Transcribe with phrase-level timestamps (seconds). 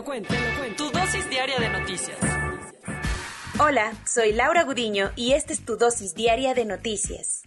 [0.00, 0.84] lo cuento, te lo cuento.
[0.84, 2.18] Tu dosis diaria de noticias.
[3.58, 7.42] Hola, soy Laura Gudiño y esta es tu dosis diaria de noticias.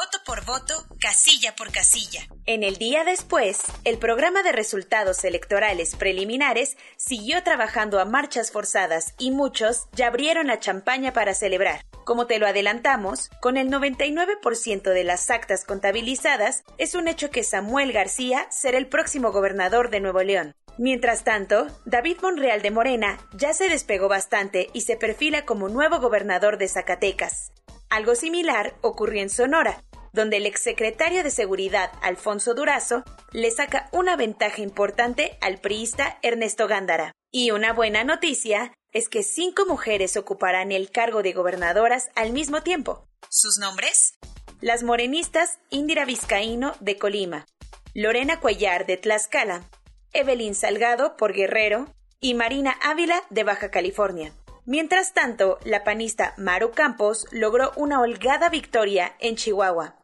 [0.00, 2.26] Voto por voto, casilla por casilla.
[2.46, 9.12] En el día después, el programa de resultados electorales preliminares siguió trabajando a marchas forzadas
[9.18, 11.84] y muchos ya abrieron la champaña para celebrar.
[12.06, 17.44] Como te lo adelantamos, con el 99% de las actas contabilizadas, es un hecho que
[17.44, 20.54] Samuel García será el próximo gobernador de Nuevo León.
[20.78, 26.00] Mientras tanto, David Monreal de Morena ya se despegó bastante y se perfila como nuevo
[26.00, 27.52] gobernador de Zacatecas.
[27.90, 34.16] Algo similar ocurrió en Sonora, donde el exsecretario de Seguridad, Alfonso Durazo, le saca una
[34.16, 37.12] ventaja importante al priista Ernesto Gándara.
[37.32, 42.62] Y una buena noticia es que cinco mujeres ocuparán el cargo de gobernadoras al mismo
[42.62, 43.06] tiempo.
[43.28, 44.14] ¿Sus nombres?
[44.60, 47.46] Las morenistas Indira Vizcaíno de Colima,
[47.94, 49.64] Lorena Cuellar de Tlaxcala,
[50.12, 54.32] Evelyn Salgado por Guerrero y Marina Ávila de Baja California.
[54.66, 59.96] Mientras tanto, la panista Maru Campos logró una holgada victoria en Chihuahua.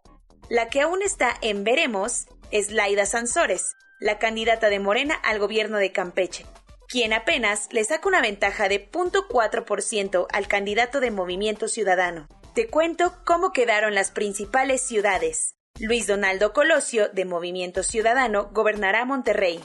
[0.48, 5.78] La que aún está en veremos es Laida Sansores, la candidata de Morena al gobierno
[5.78, 6.47] de Campeche,
[6.89, 12.28] quien apenas le saca una ventaja de 0.4% al candidato de Movimiento Ciudadano.
[12.55, 15.56] Te cuento cómo quedaron las principales ciudades.
[15.80, 19.58] Luis Donaldo Colosio, de Movimiento Ciudadano, gobernará Monterrey,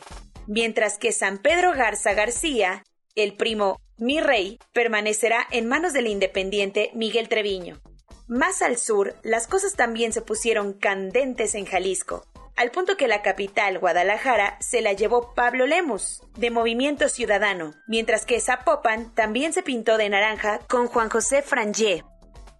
[0.47, 6.89] mientras que San Pedro Garza García, el primo Mi Rey, permanecerá en manos del independiente
[6.95, 7.79] Miguel Treviño.
[8.27, 13.21] Más al sur, las cosas también se pusieron candentes en Jalisco, al punto que la
[13.21, 19.63] capital, Guadalajara, se la llevó Pablo Lemus, de Movimiento Ciudadano, mientras que Zapopan también se
[19.63, 22.03] pintó de naranja con Juan José Frangé.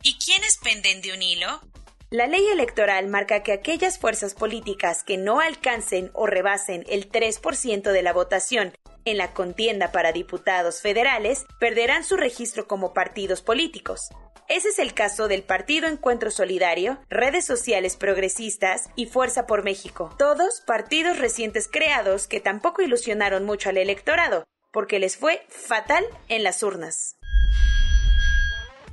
[0.02, 1.62] ¿Y quiénes penden de un hilo?
[2.10, 7.92] La ley electoral marca que aquellas fuerzas políticas que no alcancen o rebasen el 3%
[7.92, 8.74] de la votación
[9.06, 14.10] en la contienda para diputados federales perderán su registro como partidos políticos.
[14.48, 20.14] Ese es el caso del Partido Encuentro Solidario, redes sociales progresistas y Fuerza por México.
[20.18, 26.44] Todos partidos recientes creados que tampoco ilusionaron mucho al electorado, porque les fue fatal en
[26.44, 27.16] las urnas.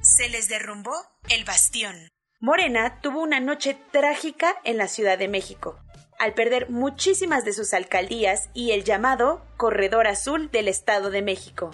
[0.01, 0.95] Se les derrumbó
[1.29, 2.09] el bastión.
[2.41, 5.81] Morena tuvo una noche trágica en la Ciudad de México,
[6.19, 11.71] al perder muchísimas de sus alcaldías y el llamado Corredor Azul del Estado de México.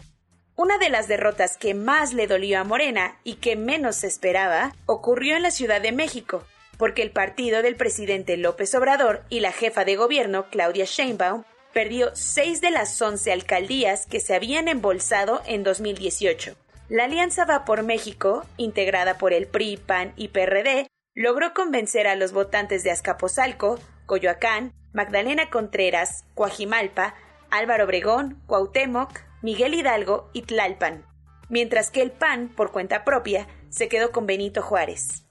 [0.56, 4.74] Una de las derrotas que más le dolió a Morena y que menos se esperaba
[4.86, 6.44] ocurrió en la Ciudad de México,
[6.78, 12.14] porque el partido del presidente López Obrador y la jefa de gobierno Claudia Sheinbaum perdió
[12.14, 16.54] seis de las once alcaldías que se habían embolsado en 2018.
[16.88, 22.14] La Alianza Va por México, integrada por el PRI, PAN y PRD, logró convencer a
[22.14, 27.14] los votantes de Azcapotzalco, Coyoacán, Magdalena Contreras, Coajimalpa,
[27.50, 31.04] Álvaro Obregón, Cuauhtémoc, Miguel Hidalgo y Tlalpan,
[31.48, 35.24] mientras que el PAN, por cuenta propia, se quedó con Benito Juárez.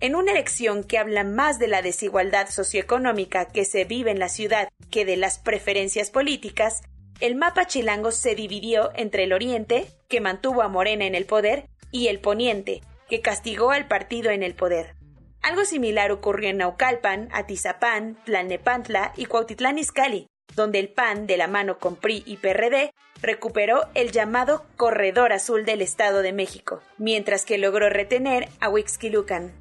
[0.00, 4.30] En una elección que habla más de la desigualdad socioeconómica que se vive en la
[4.30, 6.80] ciudad que de las preferencias políticas,
[7.20, 11.68] el mapa chilango se dividió entre el oriente, que mantuvo a Morena en el poder,
[11.90, 14.94] y el poniente, que castigó al partido en el poder.
[15.42, 21.46] Algo similar ocurrió en Naucalpan, Atizapán, Tlalnepantla y Cuautitlán Izcalli, donde el PAN, de la
[21.46, 22.92] mano con PRI y PRD,
[23.22, 29.52] recuperó el llamado Corredor Azul del Estado de México, mientras que logró retener a Huixquilucan.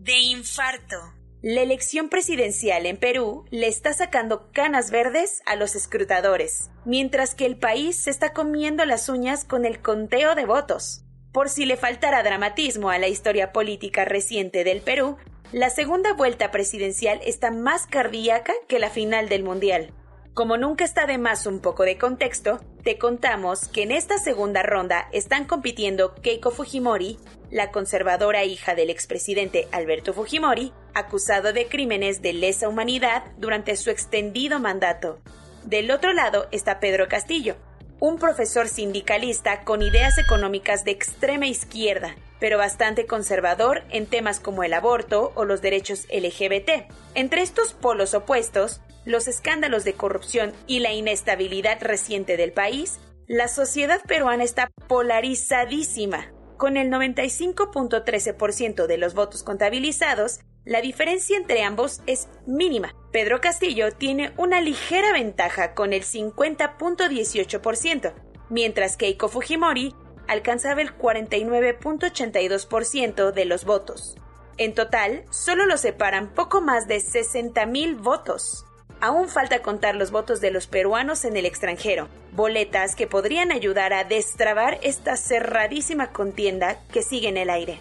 [0.00, 0.96] De infarto.
[1.40, 7.44] La elección presidencial en Perú le está sacando canas verdes a los escrutadores, mientras que
[7.44, 11.04] el país se está comiendo las uñas con el conteo de votos.
[11.34, 15.16] Por si le faltara dramatismo a la historia política reciente del Perú,
[15.50, 19.92] la segunda vuelta presidencial está más cardíaca que la final del Mundial.
[20.32, 24.62] Como nunca está de más un poco de contexto, te contamos que en esta segunda
[24.62, 27.18] ronda están compitiendo Keiko Fujimori,
[27.50, 33.90] la conservadora hija del expresidente Alberto Fujimori, acusado de crímenes de lesa humanidad durante su
[33.90, 35.18] extendido mandato.
[35.64, 37.56] Del otro lado está Pedro Castillo,
[38.00, 44.64] un profesor sindicalista con ideas económicas de extrema izquierda, pero bastante conservador en temas como
[44.64, 46.90] el aborto o los derechos LGBT.
[47.14, 53.48] Entre estos polos opuestos, los escándalos de corrupción y la inestabilidad reciente del país, la
[53.48, 56.30] sociedad peruana está polarizadísima.
[56.56, 62.94] Con el 95.13% de los votos contabilizados, la diferencia entre ambos es mínima.
[63.12, 68.12] Pedro Castillo tiene una ligera ventaja con el 50.18%,
[68.48, 69.94] mientras que Fujimori
[70.26, 74.16] alcanzaba el 49.82% de los votos.
[74.56, 78.64] En total, solo lo separan poco más de 60.000 votos.
[79.00, 83.92] Aún falta contar los votos de los peruanos en el extranjero, boletas que podrían ayudar
[83.92, 87.80] a destrabar esta cerradísima contienda que sigue en el aire.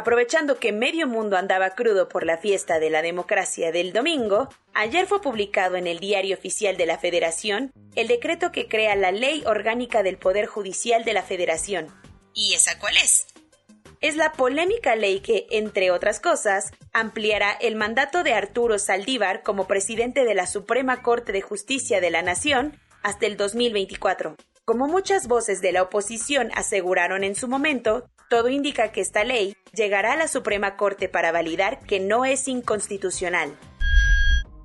[0.00, 5.06] Aprovechando que medio mundo andaba crudo por la fiesta de la democracia del domingo, ayer
[5.06, 9.44] fue publicado en el Diario Oficial de la Federación el decreto que crea la Ley
[9.44, 11.88] Orgánica del Poder Judicial de la Federación.
[12.32, 13.26] ¿Y esa cuál es?
[14.00, 19.66] Es la polémica ley que, entre otras cosas, ampliará el mandato de Arturo Saldívar como
[19.66, 24.34] presidente de la Suprema Corte de Justicia de la Nación hasta el 2024.
[24.64, 29.56] Como muchas voces de la oposición aseguraron en su momento, todo indica que esta ley
[29.74, 33.58] llegará a la Suprema Corte para validar que no es inconstitucional.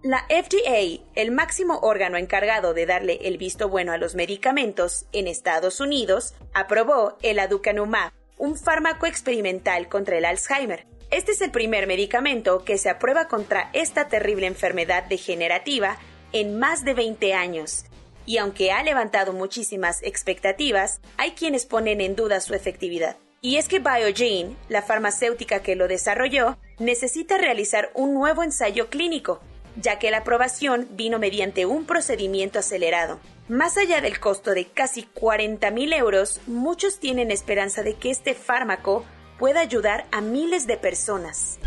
[0.04, 5.28] La FDA, el máximo órgano encargado de darle el visto bueno a los medicamentos en
[5.28, 10.86] Estados Unidos, aprobó el aducanumab, un fármaco experimental contra el Alzheimer.
[11.10, 15.98] Este es el primer medicamento que se aprueba contra esta terrible enfermedad degenerativa
[16.34, 17.86] en más de 20 años.
[18.28, 23.18] Y aunque ha levantado muchísimas expectativas, hay quienes ponen en duda su efectividad.
[23.46, 29.40] Y es que Biogen, la farmacéutica que lo desarrolló, necesita realizar un nuevo ensayo clínico,
[29.76, 33.20] ya que la aprobación vino mediante un procedimiento acelerado.
[33.48, 38.34] Más allá del costo de casi 40 mil euros, muchos tienen esperanza de que este
[38.34, 39.06] fármaco
[39.38, 41.60] pueda ayudar a miles de personas.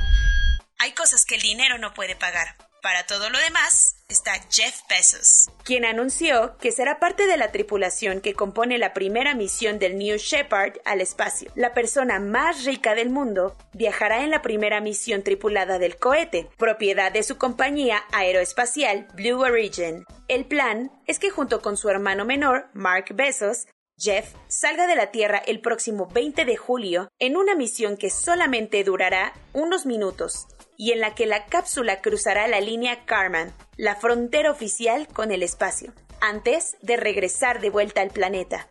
[0.81, 2.57] Hay cosas que el dinero no puede pagar.
[2.83, 8.23] Para todo lo demás está Jeff Bezos, quien anunció que será parte de la tripulación
[8.23, 11.53] que compone la primera misión del New Shepard al espacio.
[11.55, 17.13] La persona más rica del mundo viajará en la primera misión tripulada del cohete, propiedad
[17.13, 20.07] de su compañía aeroespacial Blue Origin.
[20.27, 23.67] El plan es que junto con su hermano menor, Mark Bezos,
[23.99, 28.85] Jeff salga de la Tierra el próximo 20 de julio en una misión que solamente
[28.85, 30.47] durará unos minutos
[30.77, 35.43] y en la que la cápsula cruzará la línea Karman, la frontera oficial con el
[35.43, 38.69] espacio, antes de regresar de vuelta al planeta.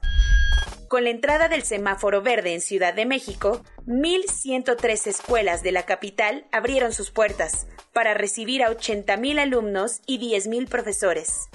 [0.90, 6.46] Con la entrada del semáforo verde en Ciudad de México, 1.103 escuelas de la capital
[6.52, 11.48] abrieron sus puertas para recibir a 80.000 alumnos y 10.000 profesores.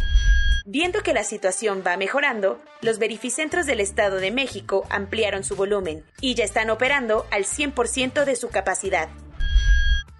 [0.68, 6.04] Viendo que la situación va mejorando, los verificentros del Estado de México ampliaron su volumen
[6.20, 9.08] y ya están operando al 100% de su capacidad.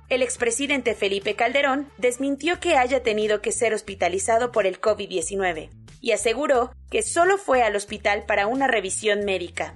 [0.09, 5.69] El expresidente Felipe Calderón desmintió que haya tenido que ser hospitalizado por el COVID-19
[6.01, 9.75] y aseguró que solo fue al hospital para una revisión médica.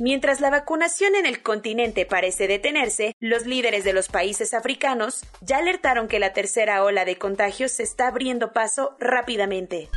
[0.00, 5.58] Mientras la vacunación en el continente parece detenerse, los líderes de los países africanos ya
[5.58, 9.88] alertaron que la tercera ola de contagios se está abriendo paso rápidamente.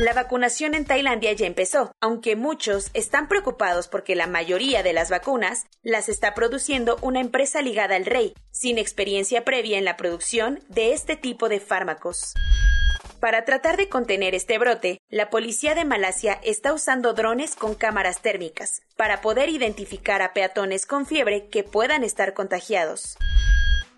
[0.00, 5.08] La vacunación en Tailandia ya empezó, aunque muchos están preocupados porque la mayoría de las
[5.08, 10.60] vacunas las está produciendo una empresa ligada al rey, sin experiencia previa en la producción
[10.68, 12.34] de este tipo de fármacos.
[13.20, 18.22] Para tratar de contener este brote, la policía de Malasia está usando drones con cámaras
[18.22, 23.16] térmicas para poder identificar a peatones con fiebre que puedan estar contagiados.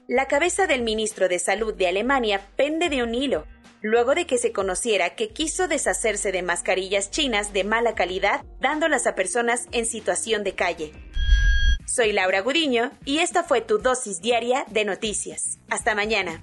[0.08, 3.46] La cabeza del ministro de Salud de Alemania pende de un hilo,
[3.82, 9.06] luego de que se conociera que quiso deshacerse de mascarillas chinas de mala calidad, dándolas
[9.06, 10.92] a personas en situación de calle.
[11.86, 15.58] Soy Laura Gudiño y esta fue tu dosis diaria de noticias.
[15.68, 16.42] Hasta mañana.